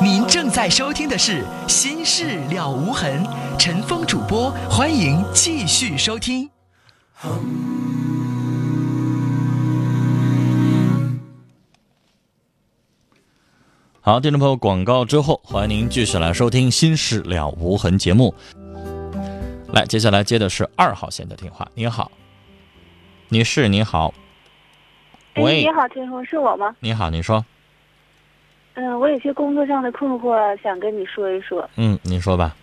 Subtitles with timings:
[0.00, 3.24] 您正在收听的是《心事了无痕》，
[3.56, 6.48] 陈峰主播，欢迎继续收听。
[14.00, 18.32] 好，听众朋友，广告之后，欢迎您继续来收听《心事了无痕》节目。
[19.72, 21.66] 来，接下来接的是二号线的电话。
[21.74, 22.12] 你好，
[23.30, 24.14] 女士，你好。
[25.34, 26.76] 哎，喂你，好，陈峰，是我吗？
[26.78, 27.44] 你好，你说，
[28.74, 31.68] 嗯，我有些工作上的困惑，想跟你说一说。
[31.76, 32.54] 嗯，你说吧，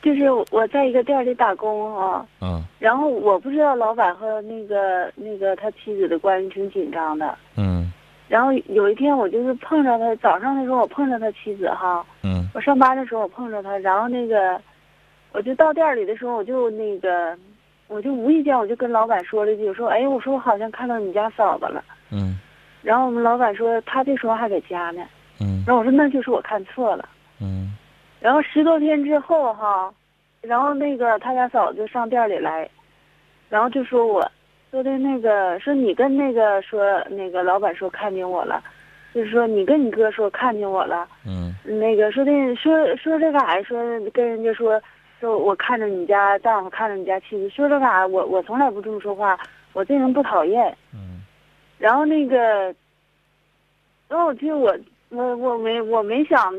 [0.00, 7.36] 就是我在一个店里打工啊，嗯然后我不知道老板和那个那个他妻子的关系挺紧张的。
[7.56, 7.92] 嗯
[8.28, 14.60] 然后有一天我就是碰着他，早上的时候我碰着他妻子哈，嗯我上班的时候我碰着他，然后那个
[15.32, 17.36] 我就到店里的时候我就那个
[17.88, 21.82] 我就无意间我就跟老板说了一句，我说哎，我说我好像看到你家嫂子了。
[22.12, 22.38] 嗯
[22.88, 25.02] 然后我们老板说他这时候还在家呢，
[25.42, 27.06] 嗯然后我说那就是我看错了。
[27.38, 27.76] 嗯
[28.18, 29.92] 然后十多天之后哈，
[30.40, 32.66] 然后那个他家嫂子就上店里来，
[33.50, 34.26] 然后就说我，
[34.70, 38.64] 说的那个说你跟那个说那个老板说看见我了，
[39.12, 43.62] 就是说你跟你哥说看见我了，嗯那个说的说说这干啥呀？
[43.64, 43.78] 说
[44.14, 44.80] 跟人家说
[45.20, 48.06] 说我看着你家丈夫看着你家妻子，说这干啥？
[48.06, 49.38] 我我从来不这么说话，
[49.74, 50.74] 我这人不讨厌。
[50.94, 51.07] 嗯
[51.78, 52.36] 然后那个，
[54.08, 54.76] 然后我就我
[55.10, 56.52] 我我没我没想，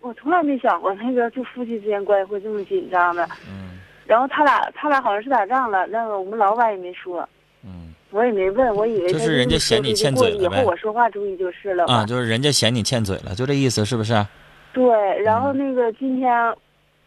[0.00, 3.24] 我从来没想过那个就夫妻之间关系会这么紧张的。
[3.48, 3.68] 嗯
[4.06, 7.28] 然后他俩他俩好像是打仗了，那个我们老板也没说，
[7.62, 11.94] 嗯我也没问，我以为就是人家嫌你欠嘴了以后我说话注意就是了吧。
[11.94, 14.26] 啊，就是人家嫌你欠嘴了，就这意思，是不是？
[14.72, 14.84] 对，
[15.22, 16.32] 然后那个今天，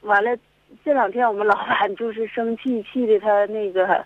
[0.03, 0.30] 完了
[0.86, 4.05] 这两天我们老板就是生气，气的他那个，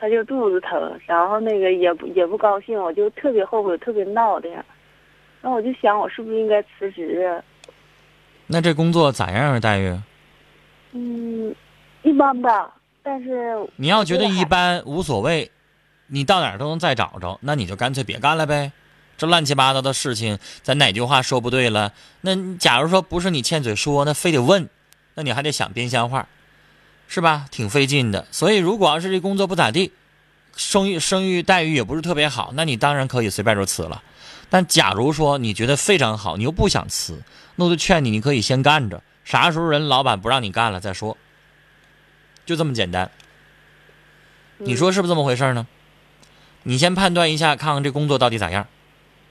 [0.00, 4.48] 他就肚子疼，然后那个也不也不高兴，我就特别后悔，特别闹的。
[5.40, 7.42] 然后我就想，我是不是应该辞职啊？
[8.46, 9.60] 那这工作咋样啊？
[9.60, 9.96] 待遇？
[10.92, 11.54] 嗯，
[12.02, 15.50] 一般吧，但是你要觉得一般无所谓，
[16.06, 18.72] 你到哪儿都能再找着，那你就干脆别干了呗。
[19.16, 21.92] 这乱七八糟的事情，咱哪句话说不对了？
[22.20, 24.68] 那假如说不是你欠嘴说，那非得问，
[25.14, 26.26] 那你还得想编瞎话，
[27.08, 27.46] 是吧？
[27.50, 28.26] 挺费劲的。
[28.30, 29.90] 所以如果要是这工作不咋地，
[30.54, 34.02] 生育生育待遇也不是特别好，那你当然可以随便就辞了。
[34.50, 37.22] 但假如说你觉得非常好，你又不想辞，
[37.56, 41.16] 那我就劝你，你可以先干着，啥时候人老板不让你干了再说，
[42.44, 43.10] 就这么简单。
[44.58, 45.66] 你说是不是这么回事呢？
[46.64, 48.66] 你先判断一下，看看这工作到底咋样，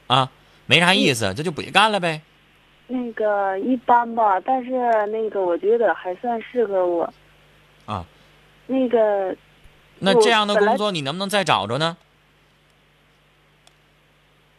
[0.08, 0.32] 啊，
[0.66, 2.22] 没啥意思，这就别干了呗。
[2.88, 4.72] 那个一般吧，但是
[5.08, 7.14] 那个我觉得还算适合我。
[8.68, 8.70] 啊。
[8.70, 9.36] 那个
[10.00, 11.98] 那这样的工作你能不能再找着呢？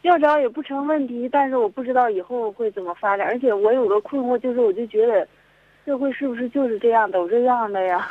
[0.03, 5.27] 要找也不成问题，但是我不知道以后会怎么发展，而且我有个困惑，就是我就觉得，
[5.85, 8.09] 社会是不是就是这样，都这样的呀？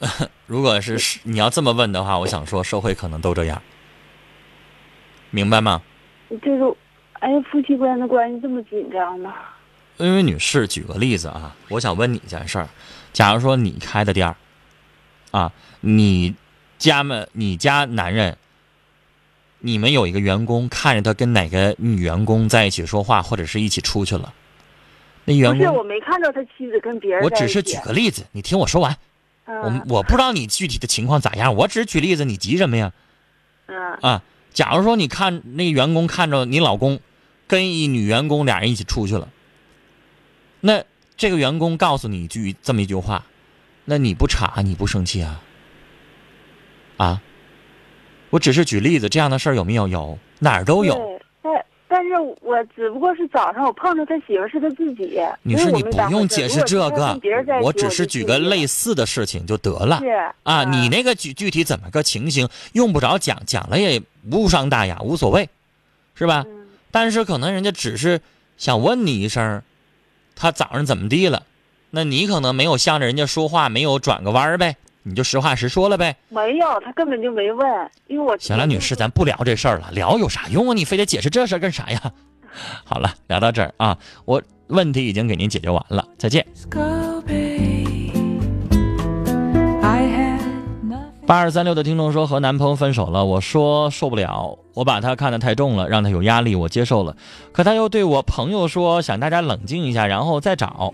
[0.46, 3.62] 如果是是你要这么问的话，我想说社会可能都这样，
[5.30, 5.80] 明白吗？
[6.28, 6.76] 就是，
[7.20, 9.32] 哎，夫妻间的关系这么紧张吗？
[9.96, 12.68] 因为女士，举个例子啊，我想问你一件事儿：
[13.12, 14.36] 假如说你开的店儿，
[15.30, 16.34] 啊，你
[16.78, 18.36] 家们你家男人，
[19.60, 24.32] 你们有一个员工看着他跟哪个女员工在一起说话，或者是一起出去了，
[25.24, 27.30] 那员不是，工我没看到他妻子跟别人我。
[27.30, 28.96] 只是举个例子，你听我说完。
[29.46, 32.92] 我嗯我不知道你具体的情况咋样，我只是举例子，你急什么呀？
[33.66, 37.00] 嗯啊，假如说你看那个员工看着你老公
[37.48, 39.28] 跟一女员工俩人一起出去了，
[40.60, 40.84] 那
[41.16, 43.26] 这个员工告诉你一句这么一句话，
[43.84, 45.42] 那你不查你不生气啊？
[46.96, 47.20] 啊，
[48.30, 49.88] 我只是举例子，这样的事儿有没有？
[49.88, 50.94] 有，哪儿都有。
[51.42, 51.52] 对，
[51.88, 55.20] 但但是我只不过是早上我碰着他媳妇是他自己。
[55.42, 57.20] 女士，你不用解释这个，
[57.60, 59.98] 我我只是举个类似的事情就得了。
[60.00, 60.08] 是
[60.42, 65.46] 啊，嗯你那个具具体怎么个情形，用不着讲，讲了也无伤大雅，无所谓，
[66.14, 66.42] 是吧？
[66.48, 66.56] 嗯
[66.92, 68.20] 但是可能人家只是
[68.56, 69.62] 想问你一声，
[70.34, 71.42] 他早上怎么地了，
[71.90, 76.16] 那你可能没有向着人家说话，没有转个弯儿呗，你就实话实说了呗。
[76.28, 80.74] 没有，他根本就没问，因为我行了，女士，咱不聊这事儿了，聊有啥用啊？
[80.74, 82.00] 你非得解释这事儿干啥呀？
[82.84, 86.46] 好了，聊到这儿啊，我问题已经给您解决完了，再见。
[91.26, 97.16] 八二三六的听众说和男朋友分手了，我说受不了，我把他看得太重了，让他有压力，我接受了。
[97.52, 100.92] 可他又对我朋友说，想大家冷静一下，然后再找.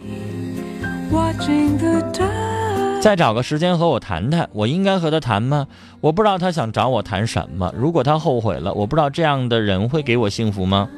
[3.01, 4.49] 再找个时间和我谈谈。
[4.53, 5.69] 我应该和他谈吗？
[6.01, 7.73] 我不知道他想找我谈什么。
[7.77, 10.89] 如果他后悔了，我不知道这样的人会给我幸福吗？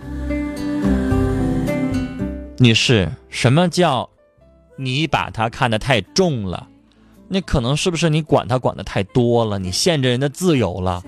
[2.59, 4.09] 女士，什么叫
[4.77, 6.67] 你把他看得太重了？
[7.29, 9.59] 那可能是不是你管他管得太多了？
[9.59, 11.03] 你限制人的自由了，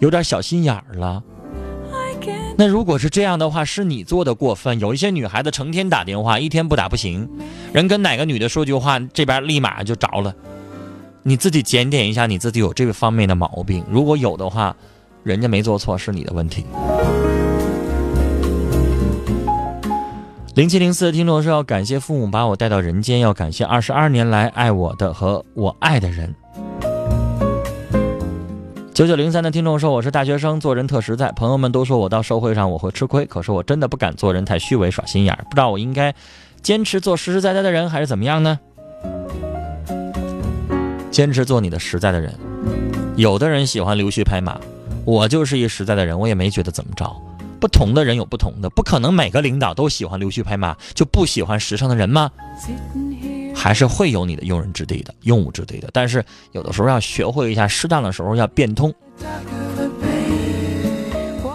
[0.00, 1.22] 有点小心眼儿了。
[2.56, 4.78] 那如果是这样的话，是你做的过分。
[4.78, 7.28] 有一些女孩子成天打电话，一天不打不行。
[7.72, 10.32] 人跟哪个女的说句话，这边立马就着了。
[11.24, 13.84] 你自己检点一下，你自己有这个方面的毛病。
[13.90, 14.76] 如果有的话，
[15.24, 16.64] 人家没做错，是你的问题。
[20.54, 26.32] 零七零四听众说要感谢父母把我带到人间，要感谢二十二年来爱我的和我爱的人。
[28.94, 31.32] 九九零三的听众说：“我是大学生，做人特实在。
[31.32, 35.44] 朋友们都说我到社会上我会吃亏，可是我真的不敢做人太虚伪耍心眼儿。
[35.50, 36.14] 不知道我应该
[36.62, 38.56] 坚持做实实在在的人，还是怎么样呢？
[41.10, 42.32] 坚持做你的实在的人。
[43.16, 44.60] 有的人喜欢溜须拍马，
[45.04, 47.12] 我就是一实在的人，我也没觉得怎么着。
[47.60, 52.30] 不同的人有不同的，不可能每个领导都喜欢溜须拍马，就不喜欢时尚的人吗？
[53.54, 55.88] 还是会有你的用人之地的，用武之地的。
[55.92, 58.92] 但是有的时候要学会一下，适当的时候要变通。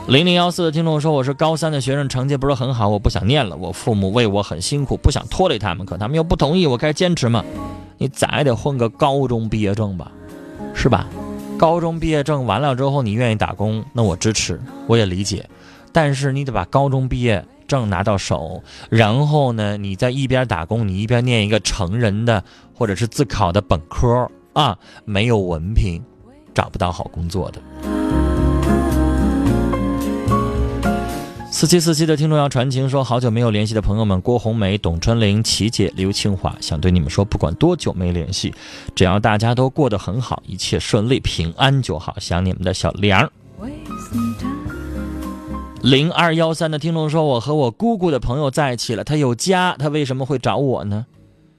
[0.07, 3.55] 零零幺四的听众说：“我是高三的学生，成绩不是很好，我不想念了。
[3.55, 7.45] 我父母为我很辛苦，不想拖累他们，可他们又不同意，我该坚持吗？
[7.99, 10.11] 你咋也得混个高中毕业证吧，
[10.73, 11.07] 是吧？
[11.59, 15.47] 高中毕业证完了之后，你愿意打工，那我支持，我也理解。
[15.91, 22.43] 但是你得把高中毕业证拿到手，然后呢，你在一边打工，你一边念一个成人的
[22.73, 26.03] 或者是自考的本科啊，没有文凭，
[26.53, 27.61] 找不到好工作的。”
[31.51, 38.53] 四七四七的听众要传情说，好久没有联系的朋友们，郭红梅、董春玲、琪姐、刘清华，想对你们说，不管多久没联系，
[38.95, 42.15] 只要大家都过得很好，一切顺利平安就好。
[42.19, 43.29] 想你们的小梁。
[45.81, 51.05] 零二幺三的听众说，我和我姑姑的朋友在一起了，他有家，他为什么会找我呢？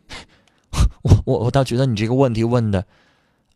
[1.03, 2.85] 我我我倒觉得你这个问题问的，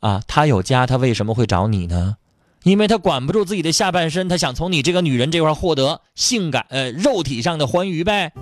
[0.00, 2.16] 啊，他有家，他为什么会找你呢？
[2.62, 8.32] 因为他管不住自己的下半身，他想从你这个女人这块获得性感呃肉体上的欢愉呗。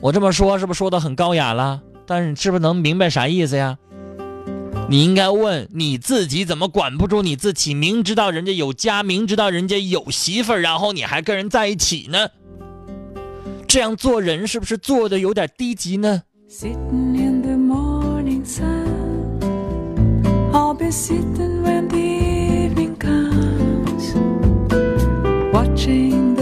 [0.00, 1.82] 我这么说是不是说的很高雅了？
[2.06, 3.76] 但是你是不是能明白啥意思呀？
[4.88, 7.74] 你应该问你自己怎么管不住你自己？
[7.74, 12.28] 明知道人家有家，明知道人家有媳妇儿，然后你还跟人在一起呢？
[13.66, 16.22] 这样做人是不是做的有点低级呢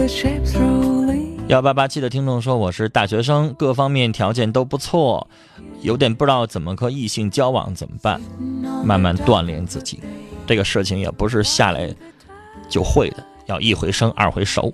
[0.05, 1.04] ？？Shapes roll.
[1.47, 5.27] 幺八八七的听众说我是大学生，各方面条件都不错，
[5.81, 8.19] 有点不知道怎么和异性交往，怎么办？
[8.83, 9.99] 慢慢锻炼自己，
[10.47, 11.93] 这个事情也不是下来
[12.67, 14.73] 就会的，要一回生二回熟。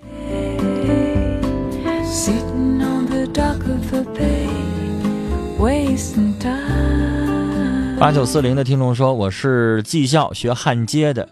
[7.99, 11.27] 八九四零的听众说我是技校学焊接的，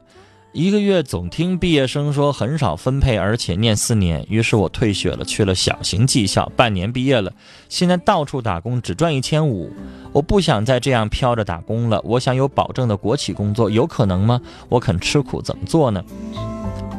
[0.51, 7.31] 一个月总听毕业生说很少分配，而且念四年，于是我退学了，去了小型技校，半年毕业了，
[7.69, 9.72] 现在到处打工，只赚一千五。
[10.12, 14.42] 我不想再这样飘着打工了，我想有保证的国企工作，有可能吗？
[14.69, 16.04] 我肯吃苦，怎么做呢？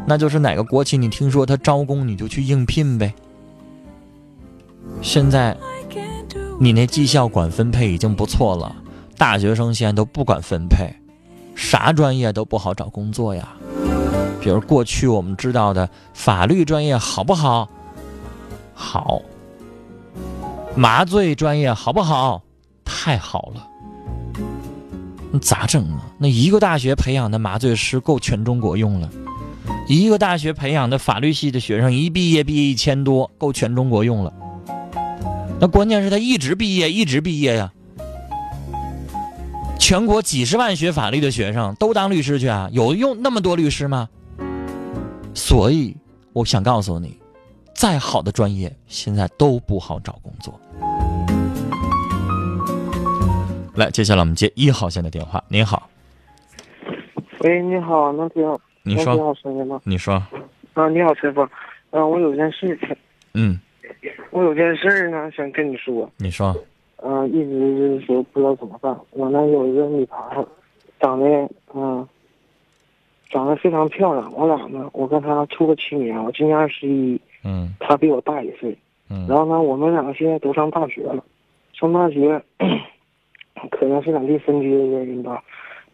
[0.07, 3.13] 那就是哪个国企你听说他招工，你就去应聘呗。
[5.03, 5.57] 现在
[6.61, 8.77] 你那技校管分配已经不错了，
[9.19, 10.95] 大学生现在都不管分配，
[11.61, 13.47] 啥专业都不好找工作呀。
[14.41, 17.69] 比如过去我们知道的法律专业好不好？
[18.73, 19.21] 好。
[20.75, 22.43] 麻醉专业好不好？
[22.83, 23.67] 太好了。
[25.31, 26.01] 那咋整啊？
[26.17, 29.11] 那一个大学培养的麻醉师够全中国用了，
[29.87, 34.33] 一个大学培养的法律系的学生一毕业毕业一千多，够全中国用了。
[35.61, 37.71] 那关键是他一直毕业，一直毕业呀。
[39.81, 42.69] 全国几十万学法律的学生都当律师去啊？
[42.71, 44.09] 有用那么多律师吗？
[45.35, 45.97] 所以
[46.33, 47.19] 我想告诉你，
[47.75, 50.61] 再好的专业现在都不好找工作。
[53.75, 55.43] 来，接下来我们接一号线的电话。
[55.49, 55.89] 您好，
[57.41, 58.43] 喂，你好，能听
[58.83, 59.81] 你能听说，好声音吗？
[59.85, 60.15] 你说，
[60.75, 61.49] 啊，你好，师傅。
[61.91, 62.97] 嗯、我有件事情，
[63.35, 63.59] 嗯，
[64.31, 66.09] 我有件事儿呢，想跟你说。
[66.19, 66.55] 你说，
[67.03, 68.95] 嗯、一直就是说不知道怎么办。
[69.11, 70.47] 我那有一个女孩儿，
[71.01, 71.27] 长得
[71.75, 72.07] 嗯、
[73.29, 74.33] 长得非常漂亮。
[74.35, 78.77] 我俩呢，我跟她处了七年，我今年二十一，嗯她比我大一岁。
[79.09, 81.25] 嗯然后呢，我们两个现在都上大学了，
[81.73, 82.41] 上大学
[83.71, 85.43] 可能是两地分居的原因吧。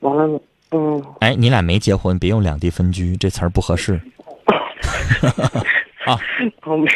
[0.00, 0.40] 完了，
[0.72, 4.00] 嗯，哎，你俩没结婚，别用两地分居这词儿不合适。
[6.64, 6.90] 我没，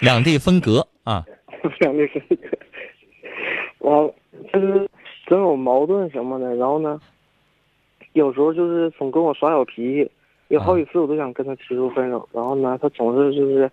[0.00, 1.24] 两地分隔啊。
[1.80, 2.58] 两地分隔。
[3.80, 4.10] 完，
[4.52, 4.88] 就是
[5.26, 7.00] 总有矛盾什么的，然后呢，
[8.14, 10.10] 有时候就是总跟我耍小脾气，
[10.48, 13.70] 有好几次我都想跟他提出分手，然后呢，他总是就是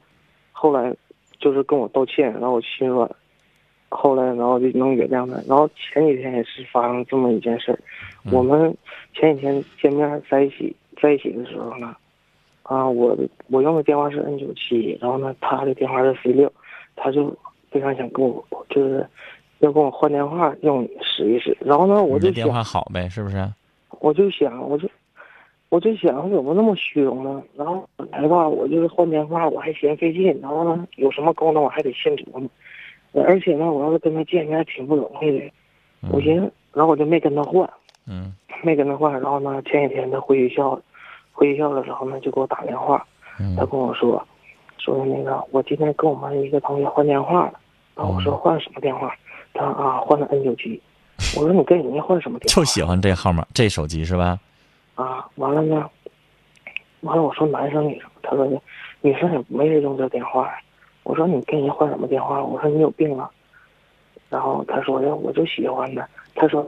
[0.52, 0.94] 后来
[1.40, 3.10] 就是跟我道歉，然后我心软，
[3.90, 5.36] 后来然后就能原谅他。
[5.48, 7.80] 然后前几天也是发生这么一件事儿，
[8.32, 8.76] 我们
[9.14, 11.96] 前几天见面在一起在一起的时候呢，
[12.64, 13.18] 啊，我
[13.50, 16.52] 我用的电话是 N 九七，然后呢，他的电话是 C 六，
[16.96, 17.36] 他就
[17.74, 19.06] 非常想跟我就是
[19.60, 23.52] 要跟我换电话用使一使，然后呢，我就想电话好呗，是不是？
[24.00, 24.88] 我就想，我就
[25.70, 27.42] 我就想，怎么那么虚荣呢？
[27.56, 32.50] 然后本来吧，我就是换电话，我还嫌费劲，然后呢，有什么功能我还得先琢磨，
[33.14, 35.52] 呃而且呢，我要是跟他见面还挺不容易的，
[36.12, 37.68] 我寻思，然后我就没跟他换，
[38.08, 39.14] 嗯没跟他换。
[39.14, 40.80] 然后呢，前几天他回学校，
[41.32, 43.06] 回学校的时候呢，就给我打电话，
[43.40, 44.22] 嗯他跟我说，
[44.78, 47.60] 说那个我今天跟我们一个同学换电话了，
[47.96, 49.16] 然后我说换什么电话？
[49.54, 50.82] 他啊换了 N 九七，
[51.38, 52.56] 我说你跟人家换什么电话？
[52.56, 54.40] 就喜欢这号码，这手机是吧？
[54.96, 55.90] 啊，完了呢，
[57.02, 58.46] 完了我说男生女生，他说
[59.02, 60.58] 女生也没人用这电话呀。
[61.04, 62.42] 我说你跟人家换什么电话？
[62.44, 63.30] 我说你有病啊。
[64.30, 66.08] 然后他说的我就喜欢的。
[66.34, 66.66] 他说，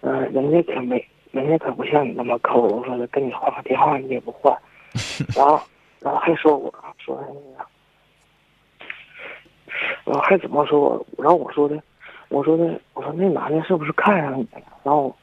[0.00, 2.62] 嗯、人家可没，人家可不像你那么抠。
[2.62, 4.56] 我说的跟你换个电话你也不换，
[5.36, 5.60] 然后
[6.00, 7.66] 然后还说我说的那个，
[10.04, 11.06] 然后还怎么说我？
[11.18, 11.80] 然后我说的，
[12.28, 14.62] 我说的，我说那男的是不是看上你了？
[14.82, 15.14] 然后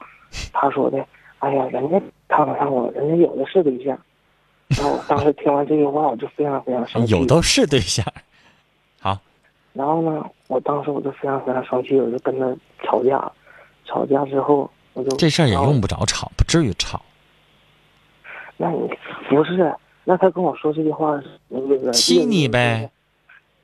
[0.54, 1.06] 他说的，
[1.40, 3.98] 哎呀，人家看不上我，人家有的是对象。
[4.70, 7.14] 然后我当时听完这句话，我就非常非常生气。
[7.14, 8.06] 有都是对象。
[9.00, 9.18] 好，
[9.74, 13.32] 然后呢，我当时我就非常非常生气，我就跟他吵架。
[13.86, 17.02] 吵架之后，我就这事儿也用不着吵，不至于吵。
[18.56, 18.88] 那你
[19.28, 19.76] 不是？
[20.04, 22.92] 那他跟我说这句话是那个气你呗。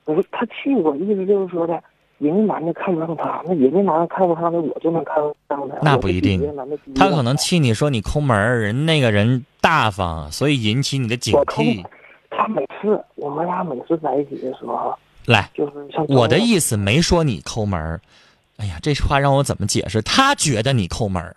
[0.06, 1.84] 不是他气我，意思就是说的，
[2.20, 5.16] 人家男的看不上他，那人家男的看不上他，我就能看
[5.50, 5.76] 上他。
[5.82, 6.42] 那不一定
[6.96, 11.84] 他可能气你说你抠门儿，人那个人大方，所以引起你的警惕。
[12.30, 14.94] 他每次我们俩每次在一起的时候，
[15.26, 15.74] 来，就是
[16.08, 18.00] 我的意思没说你抠门儿。
[18.58, 20.02] 哎呀，这话让我怎么解释？
[20.04, 21.36] 他觉得你抠门儿，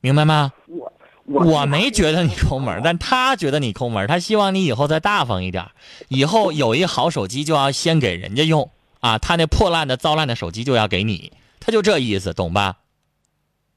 [0.00, 0.52] 明白吗？
[0.66, 0.91] 我
[1.24, 5.70] 我我没觉得你抠门儿，但他觉得你抠门儿，他希望你以后再大方一点儿，
[6.08, 8.68] 以后有一好手机就要先给人家用
[9.00, 12.78] 啊，他那破烂的、糟烂的手机就要给你，他就这意思，懂吧？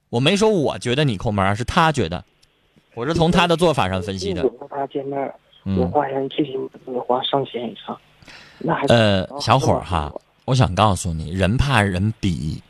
[0.09, 2.23] 我没说我觉得你抠门儿，是他觉得，
[2.93, 4.49] 我是从他的做法上分析的我。
[4.49, 5.19] 跟他见面，
[5.63, 7.97] 我嗯，花钱最起码得花上千以上，
[8.59, 10.11] 那还呃，小伙儿哈，
[10.45, 12.61] 我想告诉你，人怕人比，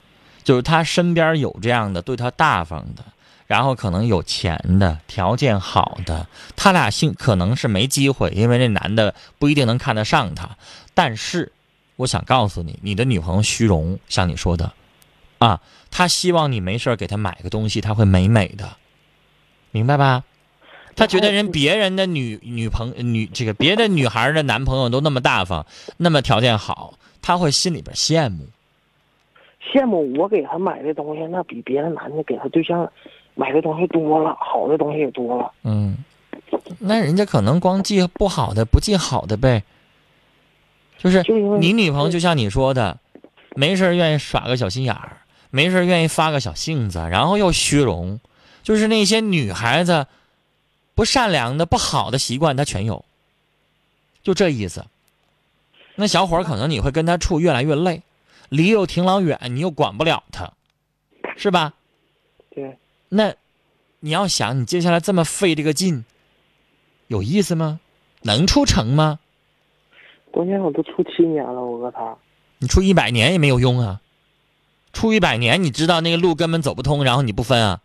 [0.43, 3.03] 就是他身边有这样的对他大方的，
[3.47, 10.57] 然后可能有钱的，条件好的，他俩性可能是没机会，因为那男的不一定能看得上他。
[10.93, 11.51] 但是，
[11.97, 14.73] 我想告诉你，你的女朋友虚荣，像你说的，
[15.37, 15.61] 啊，
[15.91, 18.77] 他希望你没事给他买个东西，他会美美的，
[19.71, 20.23] 明白吧？
[20.95, 25.65] 他觉得人别人的女女朋女这个别的女孩的男朋友都那么大方，
[25.97, 28.47] 那么条件好，他会心里边羡慕。
[29.59, 32.89] 羡慕我给他买的东西，那比别的男的给他对象
[33.35, 35.51] 买的东西多了，好的东西也多了。
[35.63, 35.97] 嗯，
[36.79, 39.63] 那人家可能光记不好的，不记好的呗。
[40.97, 41.23] 就是
[41.59, 42.97] 你女朋友就像你说的，
[43.55, 45.17] 没事愿意耍个小心眼儿，
[45.51, 48.19] 没事愿意发个小性子，然后又虚荣，
[48.63, 50.07] 就是那些女孩子
[50.95, 53.05] 不善良的、不好的习惯，她全有，
[54.23, 54.85] 就这意思。
[55.95, 58.01] 那小伙儿可能你会跟他处越来越累，
[58.49, 60.51] 离又挺老远，你又管不了他，
[61.37, 61.73] 是吧？
[62.53, 62.77] 对，
[63.15, 63.33] 那
[64.01, 66.03] 你要想，你接下来这么费这个劲，
[67.07, 67.79] 有意思吗？
[68.23, 69.19] 能出成吗？
[70.31, 72.15] 关键我都出七年了，我和他。
[72.59, 74.01] 你出一百年也没有用啊！
[74.91, 77.81] 出一百年，你知道那个路根本走不通，然后你不分啊？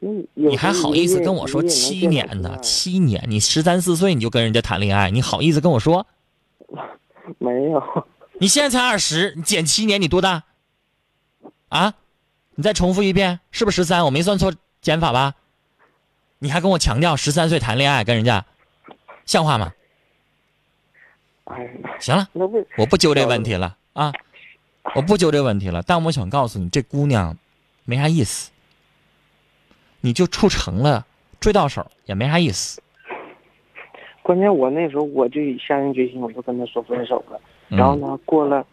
[0.00, 2.58] 你你还好意思跟我说七年呢？
[2.58, 6.06] 七年，你十三四岁你就跟人家谈恋爱，你好意思跟我说？
[7.38, 7.82] 没有，
[8.38, 10.44] 你现在才二十，你减七年，你多大？
[11.68, 11.94] 啊？
[12.60, 14.04] 你再重复一遍，是不是十三？
[14.04, 14.52] 我没算错
[14.82, 15.34] 减法吧？
[16.40, 18.44] 你还跟我强调十三岁谈恋爱跟人家，
[19.24, 19.72] 像话吗？
[21.44, 22.28] 哎，行了。
[22.76, 24.12] 我不揪这问题了啊，
[24.94, 25.82] 我不揪这问题了。
[25.86, 27.34] 但我想告诉你，这姑娘
[27.86, 28.50] 没啥意思，
[30.02, 31.06] 你就处成了，
[31.40, 32.82] 追到手也没啥意思。
[34.22, 37.40] 关键我那时候我就下定决心，我就跟他说分手了。
[37.68, 38.66] 然后呢，过了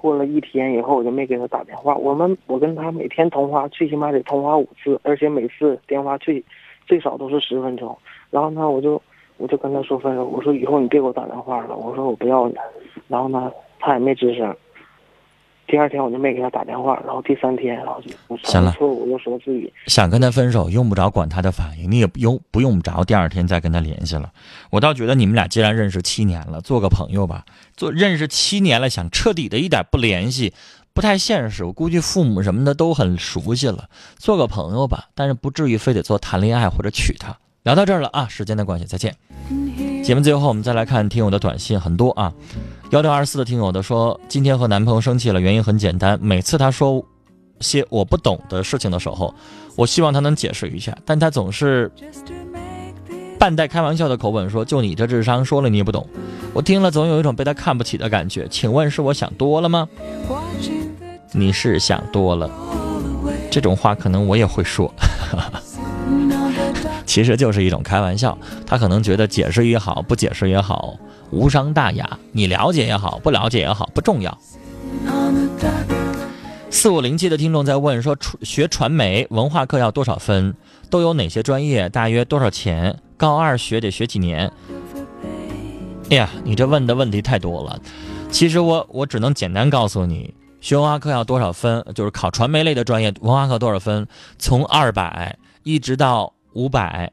[0.00, 1.94] 过了一天以后，我就没给他打电话。
[1.94, 6.42] 我们我跟他每天通话，最起码得通话五次，而且每次电话最
[6.86, 7.94] 最少都是十分钟。
[8.30, 9.00] 然后呢，我就
[9.36, 12.54] 我就跟他说分手，我说以后你别给我打电话了，我说我不要你。
[13.08, 14.56] 然后呢，他也没吱声。
[15.70, 18.10] 第二天我就没给他打电话，然后第三天，然后就
[18.42, 24.32] 行了错误又说自己想跟他分手，用不着管他的反应，你也不用不用着第二天再跟他联系了。
[24.70, 27.44] 我倒觉得你们俩既然认识七年了，做个朋友吧。
[27.76, 30.52] 做认识七年了，想彻底的一点不联系，
[30.92, 31.64] 不太现实。
[31.64, 37.36] 我估计父母什么的都很熟悉了，做个朋友吧，但是不至于非得做谈恋爱或者娶她。
[37.62, 39.14] 聊到这儿了啊，时间的关系，再见。
[40.02, 42.32] 节目最后我们再来看听友的短信，很多啊。
[42.90, 47.00] 幺六二四的听友的说，今天和男朋友生气了，原因很简单，每次他说
[47.60, 49.32] 些我不懂的事情的时候，
[49.76, 51.88] 我希望他能解释一下，但他总是
[53.38, 56.04] 半带开玩笑的口吻说：“就你这智商，说了你也不懂。”
[56.52, 58.48] 我听了总有一种被他看不起的感觉。
[58.48, 59.88] 请问是我想多了吗？
[61.30, 62.50] 你是想多了，
[63.52, 64.92] 这种话可能我也会说，
[67.06, 68.36] 其实就是一种开玩笑。
[68.66, 70.96] 他可能觉得解释也好，不解释也好，
[71.30, 72.18] 无伤大雅。
[72.32, 74.38] 你了解也好，不了解也好，不重要。
[76.70, 80.54] 四五零七的听众在问说，传学传媒文化课要多少分？
[80.88, 81.88] 都有哪些专业？
[81.88, 82.96] 大约多少钱？
[83.16, 84.50] 高二学得学几年？
[86.10, 87.80] 哎呀，你这问的问题太多了。
[88.30, 94.06] 其实我我只能简单告诉你，学文化课要多少分，就是考传媒类的专业，文化课多少分？
[94.38, 97.12] 从二百一直到五百，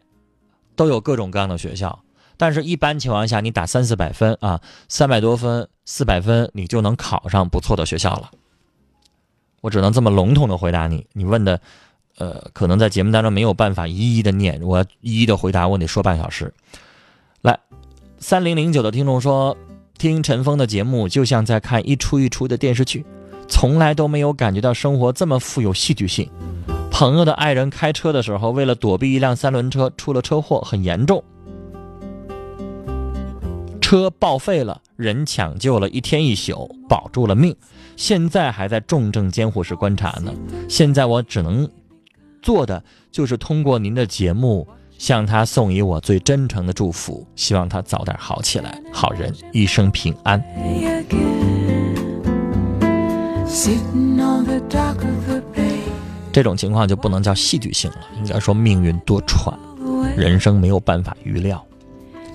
[0.76, 2.00] 都有各种各样的学校。
[2.38, 8.30] 但是，一般情况下，你打三四百分啊，三百多分、四百分，你就能考上不错的学校了。
[9.62, 11.06] 我只能这么笼统的回答你。
[11.14, 11.60] 你问的，
[12.20, 16.54] 呃，可能在节目当中没有办法一一的念，我一一的回答，我得说半小时。
[17.42, 17.60] 来，
[18.20, 19.58] 三零零九的听众说，
[19.98, 23.04] 听陈峰的节目就像在看一出一出的电视剧，
[23.50, 26.30] 从来都没有感觉到生活这么富有戏剧性。
[26.92, 31.24] 朋友的爱人开车的时候，为了躲避一辆三轮车，出了车祸，很严重。
[33.88, 37.56] 车报废了，人抢救了一天一宿，保住了命，
[37.96, 40.34] 现在还在重症监护室观察呢。
[40.68, 41.66] 现在我只能
[42.42, 50.44] 做的就是通过您的节目向他送以我最真诚的祝福，希望他早点好起来，好人一生平安。
[56.34, 59.54] 这种情况就不能叫戏剧性了，应该说命运多舛，
[60.18, 61.64] 人生没有办法预料。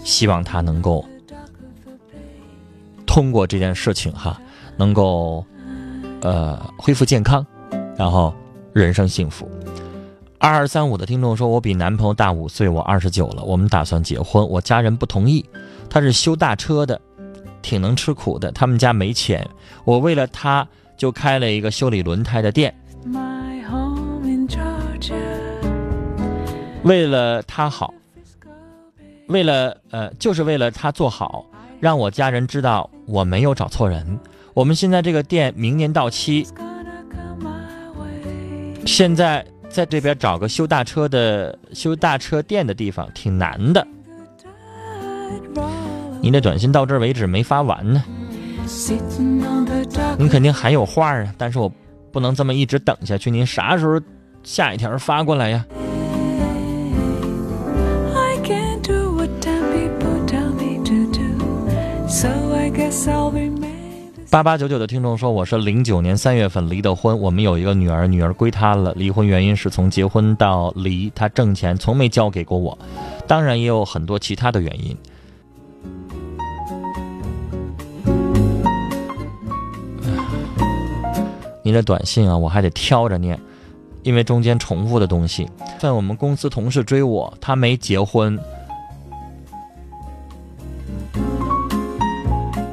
[0.02, 1.04] 希望他能够
[3.12, 4.40] 通过这件事情哈，
[4.78, 5.44] 能够
[6.22, 7.46] 呃恢复健康，
[7.94, 8.32] 然后
[8.72, 9.46] 人生幸福。
[10.38, 15.44] 二二三五的听众说，我比男朋友大五岁，我二十九了，我们打算结婚，我家人不同意。
[15.90, 16.98] 他是修大车的，
[17.60, 19.46] 挺能吃苦的，他们家没钱，
[19.84, 22.74] 我为了他就开了一个修理轮胎的店。
[26.82, 27.92] 为了他好，
[29.28, 31.44] 为了呃，就是为了他做好，
[31.82, 34.20] 让我家人知道我没有找错人。
[34.54, 36.46] 我们现在这个店明年到期，
[38.86, 43.84] 现在在这边找个修大车的修大车店的地方挺难的。
[46.20, 48.04] 您的短信到这儿为止没发完呢，
[50.16, 51.68] 您肯定还有话啊，但是我
[52.12, 53.28] 不能这么一直等下去。
[53.28, 54.00] 您啥时候
[54.44, 55.66] 下一条发过来呀？
[64.30, 68.92] 八八九九的听众说，我是零九年三月份离的婚，我们有一个女儿，女儿归他了。
[68.94, 72.78] 离婚原因是从结婚到离，他挣钱从没交给过我，
[73.26, 74.94] 当然也有很多其他的原因。
[81.62, 83.40] 您的短信啊，我还得挑着念，
[84.02, 85.48] 因为中间重复的东西。
[85.78, 88.38] 在我们公司同事追我，他没结婚，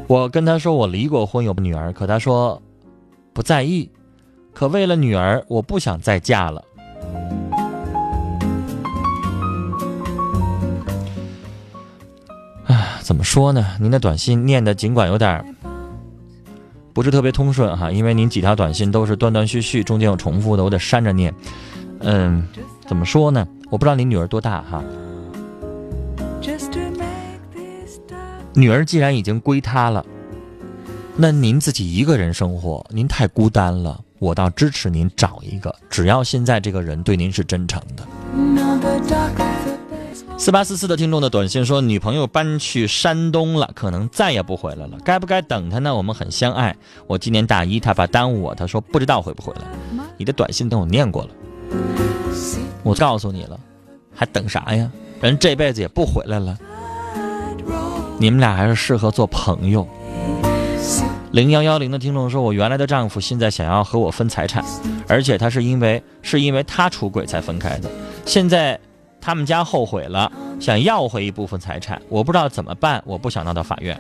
[0.10, 2.60] 我跟他说我离过婚，有个女儿，可他说
[3.32, 3.88] 不在意。
[4.56, 6.66] 可为了女儿，我不想再嫁了。
[12.66, 13.64] 唉，怎么说呢？
[13.80, 15.56] 您的短信念的尽管有点
[16.92, 21.32] 不是特别通顺哈，因为您几条短信都是断断续续，中间有重复的，我得删着念。
[22.00, 22.48] 嗯，
[22.88, 23.48] 怎么说呢？
[23.70, 24.84] 我不知道您女儿多大哈。
[28.60, 30.06] 女儿既然已经归他了，
[31.16, 33.98] 那您自己一个人生活，您太孤单了。
[34.20, 38.06] 我倒支持您找一个，只要现在这个人对您是真诚的。
[40.38, 44.98] 四八四四的听众的短信说，女朋友搬去山东了，可能再也不回来了。
[45.06, 45.96] 该不该等她呢？
[45.96, 46.76] 我们很相爱。
[47.08, 49.62] 我今年大一，他怕耽误我，他说不知道回不回来。
[50.18, 51.30] 你的短信等我念过了，
[52.84, 53.58] 我告诉你了，
[54.14, 54.92] 还等啥呀？
[55.22, 56.58] 人这辈子也不回来了，
[58.22, 59.88] 你们俩还是适合做朋友。
[61.32, 64.62] 零幺幺零的听众说，我原来的丈夫现在想要和我分财产，
[65.08, 67.90] 而且他是因为是因为他出轨才分开的，
[68.26, 68.78] 现在
[69.22, 70.30] 他们家后悔了，
[70.60, 73.98] 想要回一部分财产，我不知道怎么办，我不想闹到法院。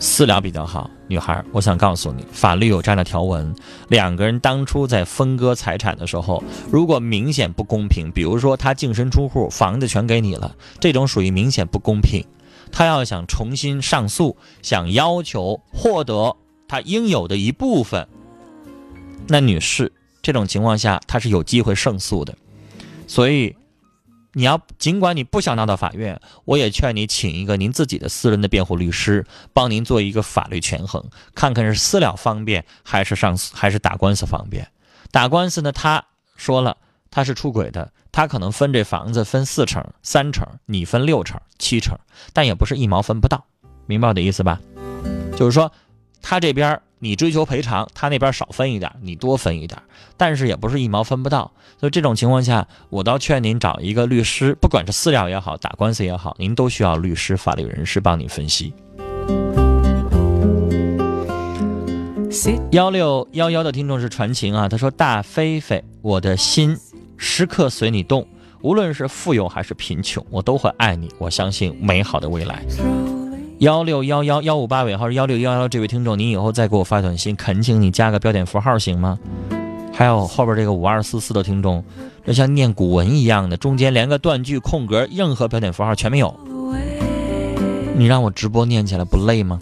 [0.00, 3.52] 私了比较好，女孩，我想告诉你，法律有这样的条文：
[3.88, 12.24] 两个人当初在分割财产的时候，如果明显不公平，比如说他净身出户，房子全给你了，这种属于明显不公平。
[12.68, 16.36] 他要想重新上诉，想要求获得
[16.68, 18.08] 他应有的一部分，
[19.26, 22.36] 那女士，这种情况下他是有机会胜诉的。
[23.06, 23.56] 所以，
[24.34, 31.04] 你要尽管你不想闹到法院，我也劝你请一个您自己的私人的辩护律师，帮您做一个法律权衡，
[31.34, 34.70] 看看是私了方便还是上诉还是打官司方便。
[35.10, 36.04] 打官司呢，他
[36.36, 36.76] 说了
[37.10, 37.90] 他是出轨的。
[38.10, 41.96] 他可能分这房子分四成、三成，你分六成、七成，
[42.32, 43.44] 但也不是一毛分不到，
[43.86, 44.60] 明白我的意思吧？
[45.36, 45.70] 就是说，
[46.20, 49.80] 他这边你追求赔偿，他那边少分一点，你多分一点，
[50.16, 51.52] 但是也不是一毛分不到。
[51.78, 58.74] 所以这种情况下，我倒劝您找一个律师，不管是私了也好，打官司也好，您都需要律师、法律人士帮你分析。
[62.72, 66.76] 幺六幺幺的听众是传情啊，他说：“大飞飞，我的心。”
[67.18, 68.26] 时刻随你动，
[68.62, 71.10] 无论是富有还是贫穷，我都会爱你。
[71.18, 72.64] 我相信美好的未来。
[73.58, 79.18] 幺六幺幺幺五八尾号是幺六幺幺，这位听众，你以后再给我发短信，恳请你加个标点符号行吗？
[79.92, 81.82] 还有后边这个五二四四的听众，
[82.24, 86.32] 这像念古文一样的，中间连个断句、空格，任何标点符号全没有。
[87.96, 89.60] 你让我直播念起来不累吗？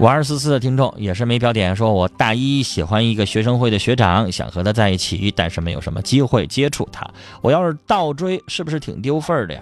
[0.00, 7.04] 五二四四的听众也是没标点，说我大一喜欢一个学生会的学长，想和他在一起，但是没有什么机会接触他。
[7.42, 9.60] 我要是倒追，是不是挺丢份儿的呀？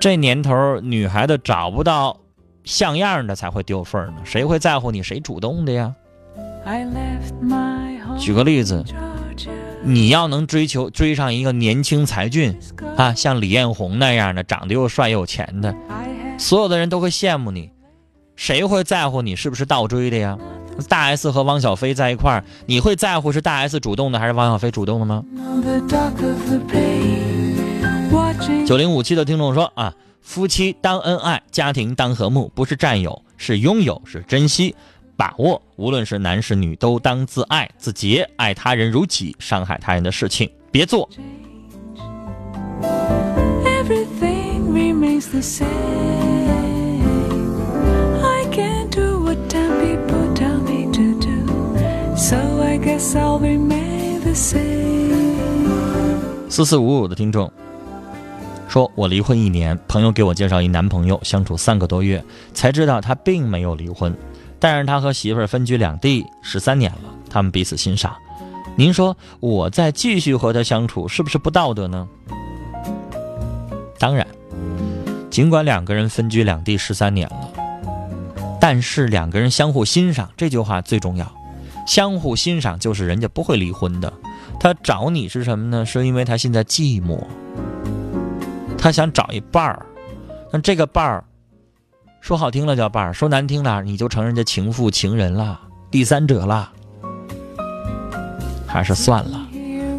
[0.00, 2.18] 这年头，女孩子找不到
[2.64, 5.94] 像样的才会丢份儿呢，谁会在乎你谁主动的呀？
[8.18, 8.82] 举个例子，
[9.82, 12.58] 你要能追求追上一个年轻才俊
[12.96, 15.74] 啊，像李彦宏那样的，长得又帅又有钱的，
[16.38, 17.68] 所有的人都会羡慕你。
[18.40, 20.38] 谁会在乎你是不是倒追的呀？
[20.88, 25.22] 大 S 和汪小菲在一块儿，你会在乎是大 S 主动的还是汪小菲主动的吗？
[28.66, 34.74] 九零五七的听众说啊，夫妻当恩爱，家庭当和睦，不是占有，是拥有，是珍惜，
[35.18, 35.60] 把握。
[35.76, 41.06] 无论是男是女，都当自爱自洁，爱他人如己，伤害他人的事情别做。
[56.50, 57.50] 四四五五的听众
[58.68, 64.14] 说：“我离婚一年，朋友给我介绍一男朋友，相处三个多月，才知道他并没有离婚，
[64.58, 66.98] 但是他和媳妇儿分居两地十三年了，
[67.30, 68.14] 他们彼此欣赏。
[68.76, 72.06] 您说我再继续和他相处，是不是不道德呢？
[73.98, 74.26] 当然，
[75.30, 77.50] 尽管两个人分居两地十三年了，
[78.60, 81.26] 但是两个人相互欣赏，这句话最重要。”
[81.90, 84.12] 相互欣赏就是人家不会离婚的，
[84.60, 85.84] 他找你是什么呢？
[85.84, 87.18] 是因为他现在寂寞，
[88.78, 89.84] 他想找一伴儿。
[90.52, 91.24] 那这个伴儿，
[92.20, 96.70] 说好听了叫伴儿，说难听了你就成人家情妇、情人了，第三者了。
[98.68, 99.48] 还是算了，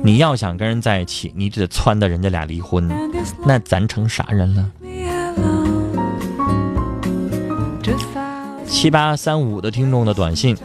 [0.02, 2.90] 你要想跟人在一起，你得撺掇人家俩离婚，
[3.46, 4.72] 那咱成啥人了？
[8.66, 10.56] 七八三五的听众的短信。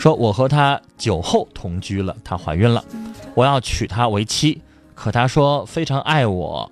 [0.00, 2.84] 说我和他酒后同居了，她怀孕了，
[3.34, 4.62] 我要娶她为妻，
[4.94, 6.70] 可她说非常爱我，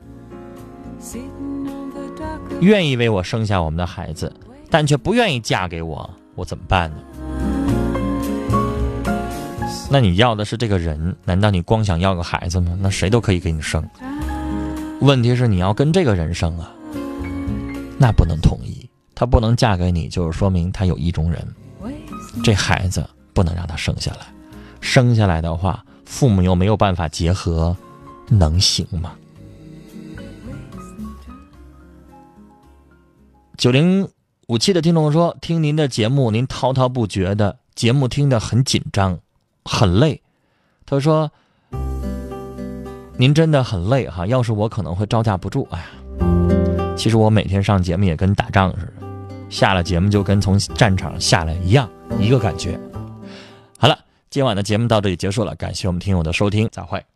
[2.60, 4.32] 愿意为我生下我们的孩子，
[4.70, 6.96] 但却不愿意嫁给我，我怎么办呢？
[9.90, 12.76] 那你要的是这个人，难道你光想要个孩子吗？
[12.80, 13.88] 那谁都可以给你生，
[15.00, 16.72] 问题是你要跟这个人生啊，
[17.98, 21.46] 那不能同意，他不能嫁给你，就是说明他有意中人，
[22.42, 23.04] 这孩子。
[23.36, 24.26] 不能让他生下来，
[24.80, 27.76] 生下来的话，父母又没有办法结合，
[28.30, 29.12] 能行吗？
[33.58, 34.08] 九零
[34.46, 39.18] 五七的听众说，听您的节目，您滔滔不绝的节目听得很紧张，
[39.66, 40.22] 很累。
[40.86, 41.30] 他说，
[43.18, 45.68] 您真的很累哈，要是我可能会招架不住。
[45.70, 45.86] 哎呀，
[46.96, 48.92] 其实我每天上节目也跟打仗似的，
[49.50, 51.86] 下了节目就跟从战场下来一样，
[52.18, 52.80] 一个感觉。
[54.28, 57.06] 今晚的节目到这里结束了，感谢我们听友的收听，再会。